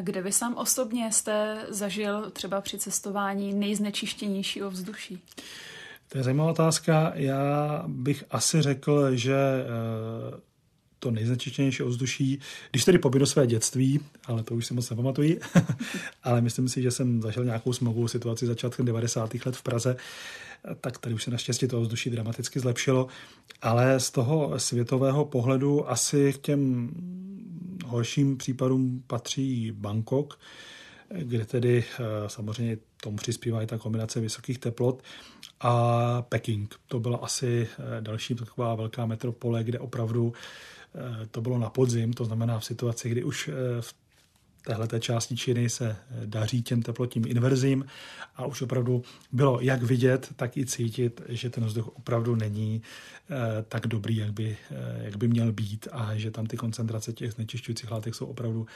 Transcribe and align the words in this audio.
Kde 0.00 0.22
vy 0.22 0.32
sám 0.32 0.54
osobně 0.54 1.12
jste 1.12 1.66
zažil 1.68 2.30
třeba 2.30 2.60
při 2.60 2.78
cestování 2.78 3.54
nejznečištěnější 3.54 4.62
ovzduší? 4.62 5.22
To 6.08 6.18
je 6.18 6.24
zajímavá 6.24 6.50
otázka. 6.50 7.12
Já 7.14 7.84
bych 7.86 8.24
asi 8.30 8.62
řekl, 8.62 9.16
že 9.16 9.34
eh, 9.34 10.40
to 10.98 11.10
nejznečištěnější 11.10 11.82
ovzduší, 11.82 12.40
když 12.70 12.84
tedy 12.84 12.98
pobědu 12.98 13.26
své 13.26 13.46
dětství, 13.46 14.00
ale 14.26 14.42
to 14.42 14.54
už 14.54 14.66
si 14.66 14.74
moc 14.74 14.90
nepamatuji, 14.90 15.40
ale 16.22 16.40
myslím 16.40 16.68
si, 16.68 16.82
že 16.82 16.90
jsem 16.90 17.22
zažil 17.22 17.44
nějakou 17.44 17.72
smogovou 17.72 18.08
situaci 18.08 18.46
začátkem 18.46 18.86
90. 18.86 19.34
let 19.46 19.56
v 19.56 19.62
Praze, 19.62 19.96
tak 20.80 20.98
tady 20.98 21.14
už 21.14 21.24
se 21.24 21.30
naštěstí 21.30 21.68
to 21.68 21.80
ovzduší 21.80 22.10
dramaticky 22.10 22.60
zlepšilo, 22.60 23.06
ale 23.62 24.00
z 24.00 24.10
toho 24.10 24.58
světového 24.58 25.24
pohledu 25.24 25.90
asi 25.90 26.32
k 26.32 26.38
těm 26.38 26.90
horším 27.94 28.36
případům 28.36 29.02
patří 29.06 29.72
Bangkok, 29.72 30.38
kde 31.08 31.44
tedy 31.44 31.84
eh, 31.84 32.04
samozřejmě 32.26 32.78
tomu 33.02 33.16
přispívá 33.16 33.62
i 33.62 33.66
ta 33.66 33.78
kombinace 33.78 34.20
vysokých 34.20 34.58
teplot 34.58 35.02
a 35.60 36.22
Peking. 36.22 36.74
To 36.86 37.00
byla 37.00 37.18
asi 37.18 37.68
eh, 37.70 38.00
další 38.00 38.34
taková 38.34 38.74
velká 38.74 39.06
metropole, 39.06 39.64
kde 39.64 39.78
opravdu 39.78 40.32
eh, 40.94 41.26
to 41.26 41.40
bylo 41.40 41.58
na 41.58 41.70
podzim, 41.70 42.12
to 42.12 42.24
znamená 42.24 42.58
v 42.58 42.64
situaci, 42.64 43.08
kdy 43.08 43.24
už 43.24 43.50
v 43.80 43.94
téhle 44.64 45.00
části 45.00 45.36
Číny 45.36 45.70
se 45.70 45.90
eh, 45.90 46.26
daří 46.26 46.62
těm 46.62 46.82
teplotním 46.82 47.24
inverzím 47.26 47.86
a 48.36 48.46
už 48.46 48.62
opravdu 48.62 49.02
bylo 49.32 49.60
jak 49.60 49.82
vidět, 49.82 50.32
tak 50.36 50.56
i 50.56 50.66
cítit, 50.66 51.22
že 51.28 51.50
ten 51.50 51.64
vzduch 51.64 51.88
opravdu 51.88 52.34
není 52.34 52.82
eh, 53.30 53.62
tak 53.68 53.86
dobrý, 53.86 54.16
jak 54.16 54.32
by, 54.32 54.56
eh, 54.70 55.04
jak 55.04 55.16
by 55.16 55.28
měl 55.28 55.52
být 55.52 55.88
a 55.92 56.16
že 56.16 56.30
tam 56.30 56.46
ty 56.46 56.56
koncentrace 56.56 57.12
těch 57.12 57.32
znečišťujících 57.32 57.90
látek 57.90 58.14
jsou 58.14 58.26
opravdu, 58.26 58.66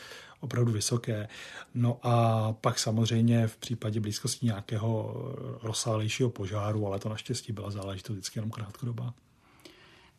opravdu 0.41 0.73
vysoké. 0.73 1.29
No 1.74 1.98
a 2.02 2.52
pak 2.52 2.79
samozřejmě 2.79 3.46
v 3.46 3.57
případě 3.57 4.01
blízkosti 4.01 4.46
nějakého 4.46 5.15
rozsálejšího 5.62 6.30
požáru, 6.30 6.87
ale 6.87 6.99
to 6.99 7.09
naštěstí 7.09 7.52
byla 7.52 7.71
záležitost 7.71 8.16
vždycky 8.16 8.38
jenom 8.38 8.51
krátkodobá. 8.51 9.15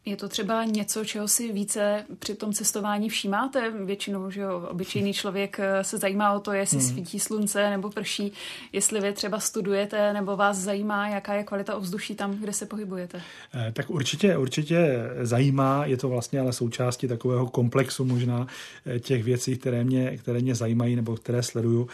Je 0.05 0.15
to 0.15 0.29
třeba 0.29 0.63
něco, 0.63 1.05
čeho 1.05 1.27
si 1.27 1.51
více 1.51 2.05
při 2.19 2.35
tom 2.35 2.53
cestování 2.53 3.09
všímáte? 3.09 3.73
Většinou, 3.85 4.31
že 4.31 4.41
jo, 4.41 4.67
obyčejný 4.69 5.13
člověk 5.13 5.59
eh, 5.59 5.83
se 5.83 5.97
zajímá 5.97 6.33
o 6.33 6.39
to, 6.39 6.51
jestli 6.53 6.77
hmm. 6.77 6.87
svítí 6.87 7.19
slunce 7.19 7.69
nebo 7.69 7.89
prší, 7.89 8.31
jestli 8.73 9.01
vy 9.01 9.13
třeba 9.13 9.39
studujete 9.39 10.13
nebo 10.13 10.37
vás 10.37 10.57
zajímá, 10.57 11.09
jaká 11.09 11.33
je 11.33 11.43
kvalita 11.43 11.75
ovzduší 11.75 12.15
tam, 12.15 12.31
kde 12.31 12.53
se 12.53 12.65
pohybujete. 12.65 13.21
Eh, 13.53 13.71
tak 13.71 13.89
určitě, 13.89 14.37
určitě 14.37 14.99
zajímá, 15.21 15.85
je 15.85 15.97
to 15.97 16.09
vlastně 16.09 16.39
ale 16.39 16.53
součástí 16.53 17.07
takového 17.07 17.47
komplexu 17.47 18.05
možná 18.05 18.47
eh, 18.85 18.99
těch 18.99 19.23
věcí, 19.23 19.57
které 19.57 19.83
mě, 19.83 20.17
které 20.17 20.39
mě 20.39 20.55
zajímají 20.55 20.95
nebo 20.95 21.15
které 21.15 21.43
sleduju. 21.43 21.87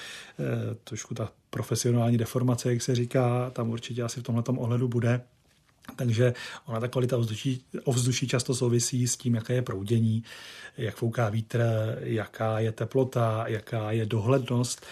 Trošku 0.83 1.13
ta 1.13 1.29
profesionální 1.49 2.17
deformace, 2.17 2.73
jak 2.73 2.81
se 2.81 2.95
říká, 2.95 3.49
tam 3.49 3.69
určitě 3.69 4.03
asi 4.03 4.19
v 4.19 4.23
tomhle 4.23 4.43
ohledu 4.47 4.87
bude. 4.87 5.21
Takže 5.95 6.33
ona 6.65 6.79
ta 6.79 6.87
kvalita 6.87 7.17
ovzduší, 7.17 7.63
ovzduší 7.83 8.27
často 8.27 8.55
souvisí 8.55 9.07
s 9.07 9.17
tím, 9.17 9.35
jaké 9.35 9.53
je 9.53 9.61
proudění, 9.61 10.23
jak 10.77 10.95
fouká 10.95 11.29
vítr, 11.29 11.63
jaká 11.99 12.59
je 12.59 12.71
teplota, 12.71 13.43
jaká 13.47 13.91
je 13.91 14.05
dohlednost, 14.05 14.85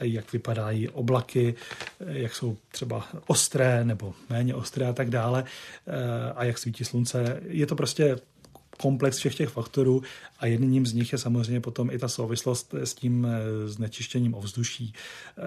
jak 0.00 0.32
vypadají 0.32 0.88
oblaky, 0.88 1.54
jak 2.06 2.34
jsou 2.34 2.56
třeba 2.70 3.08
ostré 3.26 3.84
nebo 3.84 4.14
méně 4.30 4.54
ostré 4.54 4.86
a 4.86 4.92
tak 4.92 5.10
dále 5.10 5.44
a 6.34 6.44
jak 6.44 6.58
svítí 6.58 6.84
slunce. 6.84 7.40
Je 7.46 7.66
to 7.66 7.76
prostě 7.76 8.16
komplex 8.76 9.16
všech 9.18 9.34
těch 9.34 9.48
faktorů 9.48 10.02
a 10.38 10.46
jedním 10.46 10.86
z 10.86 10.92
nich 10.92 11.12
je 11.12 11.18
samozřejmě 11.18 11.60
potom 11.60 11.90
i 11.90 11.98
ta 11.98 12.08
souvislost 12.08 12.74
s 12.74 12.94
tím 12.94 13.26
znečištěním 13.66 14.34
ovzduší. 14.34 14.92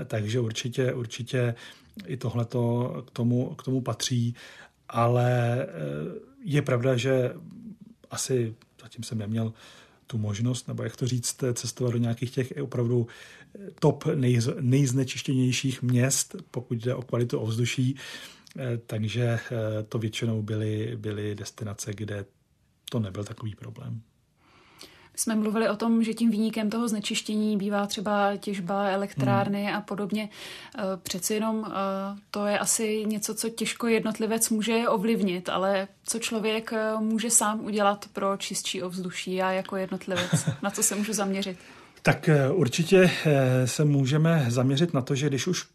Takže 0.06 0.40
určitě, 0.40 0.94
určitě 0.94 1.56
i 2.06 2.18
tohle 2.18 2.46
k 3.06 3.12
tomu, 3.14 3.56
k 3.56 3.64
tomu 3.64 3.82
patří, 3.82 4.36
ale 4.90 5.62
eh, 5.62 5.68
je 6.44 6.62
pravda, 6.62 6.98
že 6.98 7.34
asi 8.12 8.56
zatím 8.82 9.04
jsem 9.04 9.18
neměl 9.18 9.54
tu 10.08 10.18
možnost, 10.18 10.68
nebo 10.68 10.84
jak 10.84 10.96
to 10.96 11.08
říct, 11.08 11.44
cestovat 11.54 11.94
do 11.94 12.00
nějakých 12.00 12.32
těch 12.32 12.54
opravdu 12.62 13.08
top 13.80 14.06
nej, 14.16 14.40
nejznečištěnějších 14.60 15.82
měst, 15.82 16.36
pokud 16.52 16.78
jde 16.78 16.96
o 16.96 17.02
kvalitu 17.02 17.40
ovzduší, 17.40 17.96
eh, 18.58 18.78
takže 18.86 19.24
eh, 19.24 19.40
to 19.90 20.00
většinou 20.00 20.42
byly, 20.42 20.98
byly 20.98 21.36
destinace, 21.36 21.94
kde 21.94 22.26
to 22.90 23.00
nebyl 23.00 23.24
takový 23.24 23.56
problém 23.56 24.02
jsme 25.20 25.36
mluvili 25.36 25.70
o 25.70 25.76
tom, 25.76 26.04
že 26.04 26.14
tím 26.14 26.32
výnikem 26.32 26.70
toho 26.70 26.88
znečištění 26.88 27.58
bývá 27.58 27.88
třeba 27.88 28.38
těžba 28.38 28.90
elektrárny 28.90 29.64
hmm. 29.64 29.76
a 29.76 29.82
podobně. 29.82 30.30
Eh, 30.78 30.82
přeci 31.04 31.34
jenom 31.34 31.66
eh, 31.68 31.72
to 32.32 32.46
je 32.46 32.60
asi 32.60 33.06
něco, 33.06 33.36
co 33.36 33.50
těžko 33.50 33.88
jednotlivec 33.88 34.50
může 34.50 34.88
ovlivnit, 34.88 35.50
ale 35.50 35.88
co 36.04 36.20
člověk 36.20 36.74
eh, 36.74 36.98
může 37.00 37.30
sám 37.30 37.66
udělat 37.66 38.06
pro 38.14 38.38
čistší 38.38 38.84
ovzduší 38.84 39.36
já 39.36 39.52
jako 39.52 39.76
jednotlivec? 39.76 40.46
Na 40.62 40.70
co 40.70 40.84
se 40.84 40.96
můžu 40.96 41.14
zaměřit? 41.14 41.58
Tak 42.02 42.30
určitě 42.54 43.12
se 43.66 43.86
můžeme 43.86 44.46
zaměřit 44.48 44.94
na 44.94 45.02
to, 45.02 45.16
že 45.16 45.28
když 45.28 45.48
už 45.48 45.68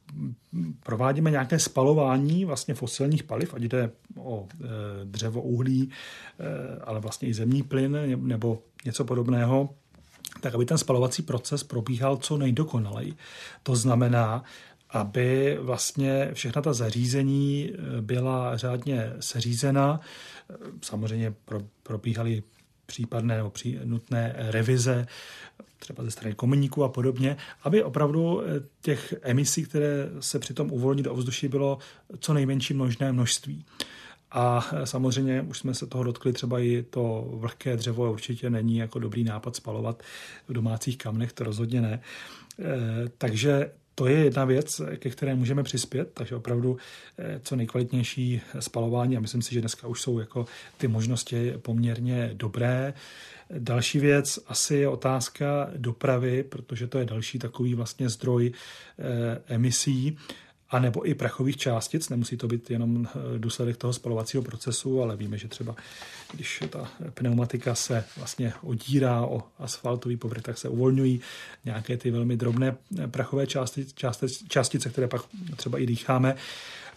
provádíme 0.83 1.31
nějaké 1.31 1.59
spalování 1.59 2.45
vlastně 2.45 2.75
fosilních 2.75 3.23
paliv, 3.23 3.55
ať 3.55 3.63
jde 3.63 3.91
o 4.25 4.49
dřevo, 5.05 5.43
uhlí, 5.43 5.91
ale 6.85 7.01
vlastně 7.01 7.29
i 7.29 7.35
zemní 7.35 7.63
plyn 7.63 7.99
nebo 8.17 8.63
něco 8.85 9.05
podobného, 9.05 9.75
tak 10.41 10.55
aby 10.55 10.65
ten 10.65 10.79
spalovací 10.79 11.23
proces 11.23 11.63
probíhal 11.63 12.17
co 12.17 12.37
nejdokonaleji. 12.37 13.15
To 13.63 13.77
znamená, 13.77 14.45
aby 14.91 15.59
vlastně 15.61 16.31
všechna 16.33 16.63
ta 16.63 16.73
zařízení 16.73 17.71
eh, 17.73 18.01
byla 18.01 18.57
řádně 18.57 19.13
seřízena. 19.21 20.01
Samozřejmě 20.83 21.35
probíhaly 21.83 22.43
případné 22.87 23.37
nebo 23.37 23.51
pří, 23.51 23.79
nutné 23.85 24.35
revize, 24.37 25.07
třeba 25.79 26.05
ze 26.05 26.11
strany 26.11 26.35
komuníků 26.35 26.85
a 26.85 26.89
podobně, 26.89 27.37
aby 27.63 27.83
opravdu 27.83 28.43
těch 28.81 29.15
emisí, 29.23 29.65
které 29.65 30.09
se 30.21 30.39
přitom 30.39 30.73
uvolní 30.73 31.03
do 31.03 31.13
ovzduší, 31.13 31.49
bylo 31.49 31.79
co 32.19 32.35
nejmenší 32.35 32.75
možné 32.75 33.13
množství. 33.13 33.65
A 34.37 34.71
samozřejmě 34.85 35.43
už 35.43 35.59
jsme 35.59 35.75
se 35.75 35.87
toho 35.87 36.05
dotkli, 36.05 36.33
třeba 36.33 36.61
i 36.61 36.85
to 36.91 37.29
vlhké 37.31 37.77
dřevo 37.77 38.13
určitě 38.13 38.51
není 38.51 38.77
jako 38.77 38.99
dobrý 38.99 39.25
nápad 39.25 39.57
spalovat 39.57 40.03
v 40.49 40.53
domácích 40.53 40.99
kamnech, 40.99 41.33
to 41.33 41.45
rozhodně 41.45 41.81
ne. 41.81 42.01
E, 42.59 43.09
takže 43.19 43.71
to 43.95 44.07
je 44.07 44.25
jedna 44.25 44.45
věc, 44.45 44.81
ke 44.97 45.11
které 45.11 45.35
můžeme 45.35 45.63
přispět, 45.63 46.11
takže 46.15 46.37
opravdu 46.37 46.77
e, 47.19 47.41
co 47.43 47.57
nejkvalitnější 47.57 48.41
spalování 48.61 49.17
a 49.17 49.21
myslím 49.21 49.43
si, 49.43 49.55
že 49.55 49.61
dneska 49.61 49.87
už 49.87 50.01
jsou 50.03 50.19
jako 50.19 50.47
ty 50.79 50.89
možnosti 50.89 51.53
poměrně 51.63 52.31
dobré. 52.33 52.95
Další 53.59 53.99
věc 53.99 54.39
asi 54.47 54.75
je 54.75 54.89
otázka 54.89 55.71
dopravy, 55.77 56.43
protože 56.43 56.87
to 56.87 56.99
je 56.99 57.05
další 57.05 57.39
takový 57.39 57.75
vlastně 57.75 58.09
zdroj 58.09 58.53
e, 58.99 59.55
emisí 59.55 60.19
a 60.75 60.79
nebo 60.79 61.09
i 61.09 61.15
prachových 61.15 61.57
částic. 61.57 62.09
Nemusí 62.09 62.37
to 62.37 62.49
být 62.49 62.71
jenom 62.71 63.07
eh, 63.07 63.39
důsledek 63.39 63.77
toho 63.77 63.93
spalovacího 63.93 64.43
procesu, 64.43 65.03
ale 65.03 65.17
víme, 65.17 65.39
že 65.39 65.49
třeba 65.49 65.77
když 66.33 66.63
ta 66.71 66.89
pneumatika 67.15 67.75
se 67.75 68.05
vlastně 68.17 68.53
odírá 68.63 69.21
o 69.27 69.43
asfaltový 69.59 70.17
povrch, 70.17 70.43
tak 70.43 70.59
se 70.59 70.69
uvolňují 70.69 71.21
nějaké 71.65 71.97
ty 71.97 72.11
velmi 72.11 72.37
drobné 72.37 72.77
eh, 72.99 73.09
prachové 73.09 73.47
částice, 73.47 73.95
částice, 74.49 74.91
které 74.91 75.09
pak 75.09 75.23
třeba 75.57 75.79
i 75.79 75.87
dýcháme. 75.87 76.37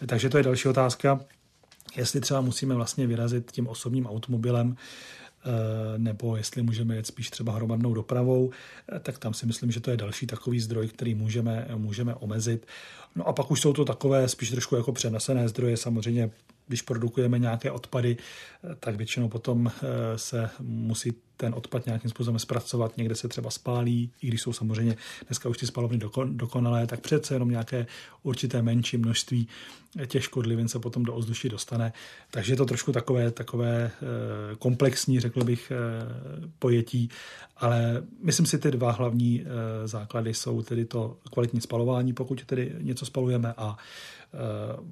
Takže 0.06 0.30
to 0.30 0.38
je 0.38 0.44
další 0.44 0.68
otázka, 0.68 1.20
jestli 1.98 2.22
třeba 2.22 2.42
musíme 2.42 2.76
vlastně 2.76 3.08
vyrazit 3.08 3.52
tím 3.52 3.68
osobním 3.68 4.08
automobilem, 4.08 4.78
nebo 5.98 6.38
jestli 6.38 6.62
můžeme 6.62 6.96
jet 6.96 7.08
spíš 7.08 7.30
třeba 7.30 7.54
hromadnou 7.54 7.94
dopravou, 7.94 8.52
eh, 8.96 9.00
tak 9.00 9.18
tam 9.18 9.34
si 9.34 9.46
myslím, 9.46 9.72
že 9.72 9.80
to 9.80 9.92
je 9.92 9.98
další 9.98 10.28
takový 10.28 10.60
zdroj, 10.60 10.88
který 10.88 11.16
můžeme, 11.16 11.68
můžeme 11.76 12.16
omezit. 12.16 12.68
No 13.16 13.28
a 13.28 13.34
pak 13.34 13.52
už 13.52 13.62
jsou 13.62 13.74
to 13.74 13.86
takové 13.86 14.28
spíš 14.28 14.50
trošku 14.52 14.76
jako 14.76 14.92
přenesené 14.92 15.50
zdroje, 15.50 15.78
samozřejmě 15.78 16.32
když 16.68 16.82
produkujeme 16.82 17.40
nějaké 17.40 17.72
odpady, 17.72 18.18
eh, 18.18 18.76
tak 18.80 18.96
většinou 18.96 19.30
potom 19.30 19.72
se 20.16 20.50
musí 20.60 21.14
ten 21.38 21.54
odpad 21.54 21.86
nějakým 21.86 22.10
způsobem 22.10 22.40
zpracovat, 22.40 22.98
někde 22.98 23.16
se 23.16 23.28
třeba 23.28 23.50
spálí, 23.50 24.12
i 24.22 24.28
když 24.28 24.42
jsou 24.42 24.54
samozřejmě 24.54 24.96
dneska 25.28 25.50
už 25.50 25.58
ty 25.58 25.68
spalovny 25.68 26.00
dokonalé, 26.26 26.88
tak 26.88 27.00
přece 27.00 27.36
jenom 27.36 27.50
nějaké 27.50 27.88
určité 28.24 28.62
menší 28.62 28.98
množství 28.98 29.48
těch 30.06 30.24
škodlivin 30.24 30.68
se 30.68 30.80
potom 30.80 31.04
do 31.04 31.14
ovzduší 31.14 31.50
dostane. 31.50 31.94
Takže 32.32 32.54
je 32.54 32.58
to 32.58 32.66
trošku 32.66 32.92
takové, 32.92 33.32
takové 33.32 33.92
eh, 33.92 34.56
komplexní, 34.56 35.20
řekl 35.20 35.44
bych, 35.44 35.72
eh, 35.72 35.78
pojetí, 36.60 37.10
ale 37.58 38.04
myslím 38.24 38.46
si, 38.46 38.58
ty 38.58 38.72
dva 38.72 38.92
hlavní 38.92 39.44
eh, 39.46 39.88
základy 39.88 40.34
jsou 40.34 40.62
tedy 40.62 40.86
to 40.86 41.18
kvalitní 41.34 41.62
spalování, 41.62 42.14
pokud 42.14 42.46
tedy 42.46 42.76
něco 42.80 43.06
spalujeme 43.06 43.54
a 43.58 43.78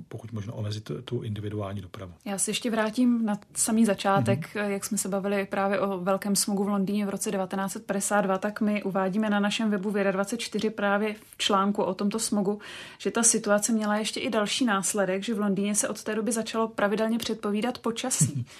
pokud 0.08 0.32
možno 0.32 0.54
omezit 0.54 0.92
tu 1.06 1.22
individuální 1.22 1.82
dopravu. 1.82 2.14
Já 2.26 2.38
se 2.38 2.52
ještě 2.52 2.72
vrátím 2.72 3.26
na 3.26 3.40
samý 3.54 3.86
začátek, 3.86 4.56
mm-hmm. 4.56 4.68
jak 4.68 4.86
jsme 4.86 4.98
se 4.98 5.10
bavili 5.10 5.46
právě 5.46 5.80
o 5.80 6.00
velkém 6.00 6.36
smogu 6.36 6.64
v 6.64 6.70
Londýně 6.70 7.06
v 7.06 7.10
roce 7.10 7.32
1952, 7.32 8.38
tak 8.38 8.62
my 8.62 8.84
uvádíme 8.84 9.30
na 9.30 9.40
našem 9.40 9.70
webu 9.70 9.92
Věda 9.92 10.12
24 10.12 10.70
právě 10.70 11.14
v 11.14 11.38
článku 11.38 11.84
o 11.84 11.94
tomto 11.94 12.20
smogu, 12.20 12.60
že 12.98 13.12
ta 13.12 13.24
situace 13.24 13.72
měla 13.72 13.98
ještě 13.98 14.20
i 14.20 14.30
další 14.30 14.66
následek, 14.66 15.24
že 15.24 15.34
v 15.34 15.40
Londýně 15.40 15.76
se 15.76 15.90
od 15.90 16.04
té 16.04 16.16
doby 16.16 16.32
začalo 16.32 16.68
pravidelně 16.68 17.18
předpovídat 17.18 17.78
počasí. 17.78 18.46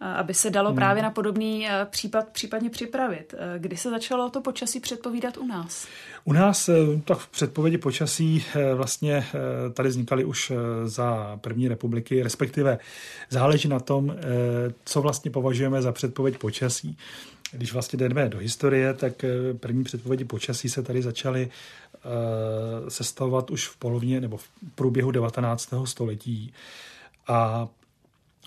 aby 0.00 0.34
se 0.34 0.50
dalo 0.50 0.68
hmm. 0.68 0.76
právě 0.76 1.02
na 1.02 1.10
podobný 1.10 1.68
eh, 1.68 1.86
případ 1.90 2.28
případně 2.28 2.70
připravit. 2.70 3.34
Eh, 3.38 3.58
kdy 3.58 3.76
se 3.76 3.90
začalo 3.90 4.30
to 4.30 4.40
počasí 4.40 4.80
předpovídat 4.80 5.36
u 5.36 5.46
nás? 5.46 5.86
U 6.24 6.32
nás 6.32 6.68
eh, 6.68 6.74
tak 7.04 7.18
v 7.18 7.28
předpovědi 7.28 7.78
počasí 7.78 8.44
vlastně 8.74 9.26
tady 9.72 9.88
vznikaly 9.88 10.24
už 10.24 10.52
za 10.84 11.38
první 11.40 11.68
republiky, 11.68 12.22
respektive 12.22 12.78
záleží 13.30 13.68
na 13.68 13.80
tom, 13.80 14.16
co 14.84 15.02
vlastně 15.02 15.30
považujeme 15.30 15.82
za 15.82 15.92
předpověď 15.92 16.38
počasí. 16.38 16.96
Když 17.52 17.72
vlastně 17.72 17.96
jdeme 17.96 18.28
do 18.28 18.38
historie, 18.38 18.94
tak 18.94 19.24
první 19.60 19.84
předpovědi 19.84 20.24
počasí 20.24 20.68
se 20.68 20.82
tady 20.82 21.02
začaly 21.02 21.50
sestavovat 22.88 23.50
už 23.50 23.68
v 23.68 23.76
polovině 23.76 24.20
nebo 24.20 24.36
v 24.36 24.48
průběhu 24.74 25.10
19. 25.10 25.74
století. 25.84 26.52
A 27.28 27.68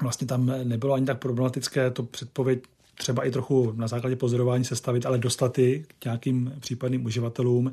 vlastně 0.02 0.28
tam 0.28 0.46
nebylo 0.64 0.94
ani 0.94 1.06
tak 1.06 1.20
problematické 1.20 1.92
to 1.92 2.04
předpověď 2.04 2.60
třeba 2.98 3.26
i 3.26 3.32
trochu 3.32 3.74
na 3.76 3.88
základě 3.88 4.16
pozorování 4.16 4.66
sestavit, 4.66 5.06
ale 5.06 5.18
dostat 5.18 5.60
i 5.60 5.86
k 6.00 6.06
nějakým 6.06 6.54
případným 6.60 7.06
uživatelům, 7.06 7.72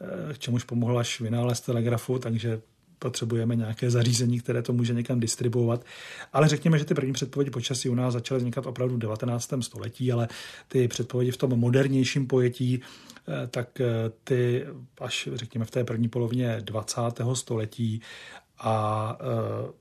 eh, 0.00 0.34
k 0.34 0.38
čemuž 0.38 0.64
pomohl 0.64 0.98
až 0.98 1.20
vynález 1.20 1.60
telegrafu, 1.60 2.18
takže 2.18 2.60
potřebujeme 2.98 3.56
nějaké 3.56 3.90
zařízení, 3.90 4.40
které 4.40 4.62
to 4.62 4.72
může 4.72 4.94
někam 4.94 5.20
distribuovat. 5.20 5.84
Ale 6.32 6.48
řekněme, 6.48 6.78
že 6.78 6.84
ty 6.84 6.94
první 6.94 7.12
předpovědi 7.12 7.50
počasí 7.50 7.88
u 7.88 7.94
nás 7.94 8.12
začaly 8.12 8.38
vznikat 8.38 8.66
opravdu 8.66 8.94
v 8.94 8.98
19. 8.98 9.62
století, 9.62 10.12
ale 10.12 10.28
ty 10.68 10.88
předpovědi 10.88 11.30
v 11.30 11.36
tom 11.36 11.50
modernějším 11.58 12.26
pojetí, 12.26 12.80
eh, 12.80 13.46
tak 13.46 13.80
eh, 13.80 13.86
ty 14.24 14.66
až 15.00 15.28
řekněme 15.32 15.64
v 15.64 15.70
té 15.70 15.84
první 15.84 16.08
polovině 16.08 16.58
20. 16.60 17.34
století 17.34 18.00
a 18.58 19.18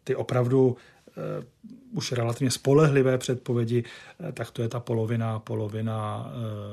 ty 0.04 0.16
opravdu 0.16 0.78
už 1.92 2.12
relativně 2.12 2.52
spolehlivé 2.52 3.18
předpovědi, 3.18 3.84
eh, 4.20 4.32
tak 4.32 4.52
to 4.52 4.62
je 4.62 4.70
ta 4.70 4.80
polovina, 4.80 5.40
polovina 5.40 6.26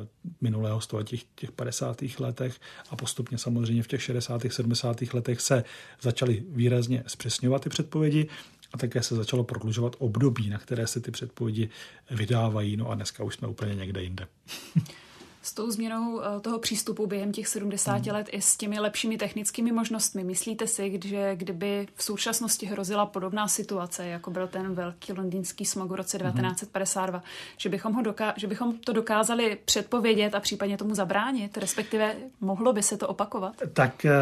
eh, 0.03 0.07
minulého 0.41 0.81
století, 0.81 1.23
těch 1.35 1.53
50. 1.53 2.21
letech 2.21 2.61
a 2.91 2.97
postupně 2.97 3.39
samozřejmě 3.39 3.83
v 3.83 3.89
těch 3.89 4.03
60. 4.03 4.43
70. 4.53 5.15
letech 5.15 5.41
se 5.41 5.65
začaly 6.01 6.43
výrazně 6.49 7.05
zpřesňovat 7.07 7.63
ty 7.63 7.69
předpovědi 7.69 8.29
a 8.73 8.79
také 8.79 9.03
se 9.03 9.17
začalo 9.17 9.45
prodlužovat 9.45 9.97
období, 9.99 10.51
na 10.51 10.59
které 10.59 10.87
se 10.87 11.01
ty 11.01 11.11
předpovědi 11.11 11.69
vydávají. 12.11 12.77
No 12.77 12.91
a 12.91 12.95
dneska 12.95 13.25
už 13.25 13.35
jsme 13.35 13.49
úplně 13.49 13.75
někde 13.75 14.03
jinde. 14.03 14.27
s 15.47 15.53
tou 15.55 15.71
změnou 15.71 16.21
eh, 16.21 16.41
toho 16.41 16.59
přístupu 16.59 17.07
během 17.07 17.33
těch 17.33 17.49
70 17.49 17.93
hmm. 17.93 18.15
let 18.15 18.27
i 18.31 18.43
s 18.43 18.57
těmi 18.57 18.81
lepšími 18.81 19.17
technickými 19.17 19.73
možnostmi. 19.73 20.25
Myslíte 20.25 20.67
si, 20.67 21.01
že 21.05 21.37
kdyby 21.37 21.87
v 21.95 22.03
současnosti 22.03 22.67
hrozila 22.67 23.07
podobná 23.07 23.49
situace, 23.49 24.07
jako 24.07 24.31
byl 24.31 24.49
ten 24.49 24.75
velký 24.75 25.13
londýnský 25.13 25.65
smog 25.65 25.91
v 25.91 25.95
roce 25.95 26.19
1952, 26.19 27.19
hmm. 27.19 27.27
že, 27.57 27.69
bychom 27.69 27.93
ho 27.93 28.03
doká- 28.03 28.35
že 28.37 28.47
bychom 28.47 28.79
to 28.79 28.93
dokázali 28.93 29.59
předpovědět 29.65 30.35
a 30.35 30.41
případně 30.41 30.77
tomu 30.77 30.95
zabránit, 30.95 31.57
respektive 31.57 32.15
mohlo 32.41 32.73
by 32.73 32.83
se 32.83 32.97
to 32.97 33.09
opakovat? 33.09 33.55
Tak 33.73 34.05
eh, 34.05 34.13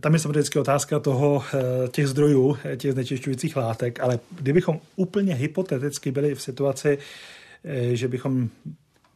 tam 0.00 0.12
je 0.12 0.18
samozřejmě 0.18 0.60
otázka 0.60 0.98
toho, 0.98 1.44
eh, 1.54 1.88
těch 1.88 2.08
zdrojů, 2.08 2.56
těch 2.76 2.92
znečišťujících 2.92 3.56
látek, 3.56 4.00
ale 4.00 4.18
kdybychom 4.30 4.80
úplně 4.96 5.34
hypoteticky 5.34 6.10
byli 6.10 6.34
v 6.34 6.42
situaci, 6.42 6.98
že 7.92 8.08
bychom 8.08 8.48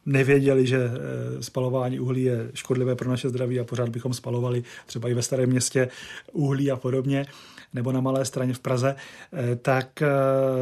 nevěděli, 0.05 0.67
že 0.67 0.77
eh, 0.77 1.43
spalování 1.43 1.99
uhlí 1.99 2.23
je 2.23 2.51
škodlivé 2.53 2.95
pro 2.95 3.09
naše 3.09 3.29
zdraví 3.29 3.59
a 3.59 3.63
pořád 3.63 3.89
bychom 3.89 4.13
spalovali 4.13 4.63
třeba 4.85 5.09
i 5.09 5.13
ve 5.13 5.21
starém 5.21 5.49
městě 5.49 5.87
uhlí 6.31 6.71
a 6.71 6.75
podobně, 6.75 7.25
nebo 7.73 7.91
na 7.91 8.01
Malé 8.01 8.25
straně 8.25 8.53
v 8.53 8.59
Praze, 8.59 8.95
eh, 9.33 9.55
tak 9.55 10.01
eh, 10.01 10.07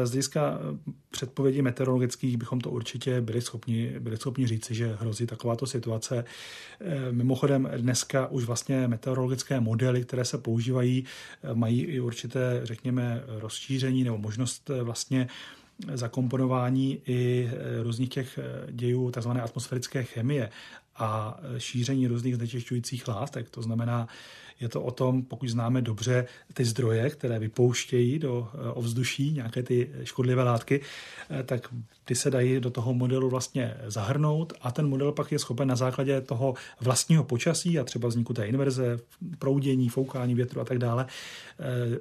z 0.06 0.10
hlediska 0.10 0.58
předpovědí 1.10 1.62
meteorologických 1.62 2.36
bychom 2.36 2.60
to 2.60 2.70
určitě 2.70 3.20
byli 3.20 3.40
schopni, 3.40 3.94
byli 3.98 4.16
schopni 4.16 4.46
říci, 4.46 4.74
že 4.74 4.96
hrozí 5.00 5.26
takováto 5.26 5.66
situace. 5.66 6.24
Mimochodem 7.10 7.70
dneska 7.76 8.26
už 8.26 8.44
vlastně 8.44 8.88
meteorologické 8.88 9.60
modely, 9.60 10.04
které 10.04 10.24
se 10.24 10.38
používají, 10.38 11.04
mají 11.54 11.82
i 11.82 12.00
určité, 12.00 12.60
řekněme, 12.62 13.22
rozšíření 13.26 14.04
nebo 14.04 14.18
možnost 14.18 14.70
vlastně 14.82 15.28
zakomponování 15.94 17.00
i 17.06 17.50
e, 17.52 17.82
různých 17.82 18.08
těch 18.08 18.38
e, 18.38 18.72
dějů 18.72 19.10
tzv. 19.10 19.28
atmosférické 19.30 20.04
chemie 20.04 20.50
a 20.98 21.40
šíření 21.58 22.06
různých 22.06 22.36
znečišťujících 22.36 23.08
látek. 23.08 23.50
To 23.50 23.62
znamená, 23.62 24.08
je 24.60 24.68
to 24.68 24.82
o 24.82 24.90
tom, 24.90 25.22
pokud 25.22 25.48
známe 25.48 25.82
dobře 25.82 26.26
ty 26.54 26.64
zdroje, 26.64 27.10
které 27.10 27.38
vypouštějí 27.38 28.18
do 28.18 28.48
ovzduší 28.74 29.32
nějaké 29.32 29.62
ty 29.62 29.90
škodlivé 30.04 30.42
látky, 30.42 30.80
tak 31.44 31.74
ty 32.04 32.14
se 32.14 32.30
dají 32.30 32.60
do 32.60 32.70
toho 32.70 32.94
modelu 32.94 33.28
vlastně 33.28 33.76
zahrnout 33.86 34.52
a 34.60 34.70
ten 34.70 34.88
model 34.88 35.12
pak 35.12 35.32
je 35.32 35.38
schopen 35.38 35.68
na 35.68 35.76
základě 35.76 36.20
toho 36.20 36.54
vlastního 36.80 37.24
počasí 37.24 37.78
a 37.78 37.84
třeba 37.84 38.08
vzniku 38.08 38.34
té 38.34 38.46
inverze, 38.46 38.98
proudění, 39.38 39.88
foukání 39.88 40.34
větru 40.34 40.60
a 40.60 40.64
tak 40.64 40.78
dále, 40.78 41.06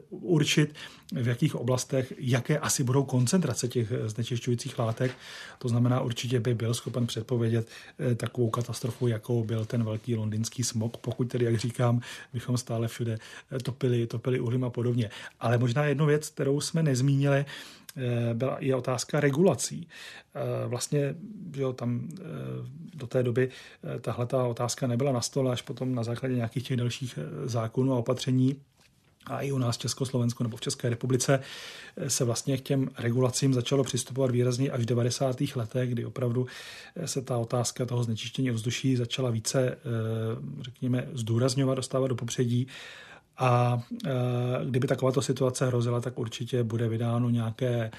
určit, 0.10 0.76
v 1.12 1.28
jakých 1.28 1.56
oblastech, 1.56 2.14
jaké 2.18 2.60
asi 2.60 2.84
budou 2.84 3.04
koncentrace 3.04 3.68
těch 3.68 3.92
znečišťujících 4.06 4.80
látek. 4.80 5.12
To 5.60 5.70
znamená, 5.70 6.02
určitě 6.02 6.40
by 6.40 6.54
byl 6.54 6.74
schopen 6.74 7.08
předpovědět 7.08 7.68
eh, 8.00 8.16
takovou 8.16 8.50
katastrofu, 8.50 8.87
jako 9.08 9.44
byl 9.44 9.66
ten 9.66 9.84
velký 9.84 10.16
londýnský 10.16 10.64
smog, 10.64 10.98
pokud 10.98 11.24
tedy, 11.24 11.46
jak 11.46 11.56
říkám, 11.56 12.02
bychom 12.34 12.58
stále 12.58 12.88
všude 12.88 13.18
eh, 13.52 13.60
topili, 13.60 14.08
topili 14.08 14.40
uhlím 14.40 14.64
a 14.64 14.70
podobně. 14.70 15.10
Ale 15.40 15.58
možná 15.58 15.86
jednu 15.86 16.06
věc, 16.06 16.30
kterou 16.30 16.62
jsme 16.62 16.84
nezmínili, 16.84 17.46
eh, 17.98 18.34
byla 18.34 18.58
je 18.60 18.76
otázka 18.76 19.20
regulací. 19.20 19.88
Vlastně 20.68 21.16
že 21.56 21.62
jo, 21.62 21.74
tam 21.74 22.10
do 22.94 23.08
té 23.08 23.24
doby 23.24 23.50
tahle 24.02 24.26
ta 24.26 24.44
otázka 24.44 24.88
nebyla 24.88 25.12
na 25.12 25.22
stole, 25.22 25.52
až 25.52 25.62
potom 25.62 25.96
na 25.96 26.04
základě 26.04 26.36
nějakých 26.36 26.68
těch 26.68 26.78
dalších 26.78 27.20
zákonů 27.46 27.94
a 27.94 27.98
opatření 27.98 28.56
a 29.30 29.42
i 29.42 29.52
u 29.52 29.58
nás 29.58 29.78
v 29.78 29.80
Československu 29.80 30.44
nebo 30.44 30.58
v 30.58 30.62
České 30.62 30.90
republice 30.90 31.40
se 32.08 32.24
vlastně 32.24 32.58
k 32.58 32.62
těm 32.62 32.90
regulacím 32.98 33.54
začalo 33.54 33.84
přistupovat 33.84 34.32
výrazně 34.32 34.72
až 34.72 34.82
v 34.82 34.86
90. 34.86 35.38
letech, 35.56 35.90
kdy 35.90 36.06
opravdu 36.06 36.48
se 37.06 37.22
ta 37.22 37.38
otázka 37.38 37.86
toho 37.86 38.04
znečištění 38.04 38.52
ovzduší 38.52 38.96
začala 38.96 39.30
více, 39.30 39.68
eh, 39.70 39.78
řekněme, 40.62 41.08
zdůrazňovat, 41.14 41.76
dostávat 41.76 42.08
do 42.08 42.16
popředí. 42.16 42.68
A 43.38 43.82
eh, 44.06 44.12
kdyby 44.66 44.88
takováto 44.88 45.22
situace 45.22 45.68
hrozila, 45.68 46.02
tak 46.02 46.20
určitě 46.20 46.64
bude 46.64 46.90
vydáno 46.90 47.30
nějaké 47.30 47.92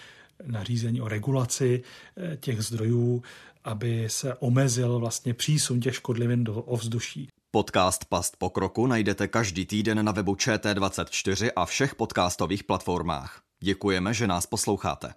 nařízení 0.46 1.00
o 1.00 1.08
regulaci 1.08 1.82
eh, 2.16 2.36
těch 2.36 2.62
zdrojů, 2.62 3.22
aby 3.64 4.04
se 4.08 4.34
omezil 4.34 4.98
vlastně 4.98 5.34
přísun 5.34 5.80
těch 5.80 5.94
škodlivin 5.94 6.44
do 6.44 6.54
ovzduší. 6.54 7.28
Podcast 7.50 8.04
Past 8.04 8.36
pokroku 8.36 8.86
najdete 8.86 9.28
každý 9.28 9.66
týden 9.66 10.04
na 10.04 10.12
webu 10.12 10.34
ČT24 10.34 11.50
a 11.56 11.66
všech 11.66 11.94
podcastových 11.94 12.64
platformách. 12.64 13.42
Děkujeme, 13.60 14.14
že 14.14 14.26
nás 14.26 14.46
posloucháte. 14.46 15.14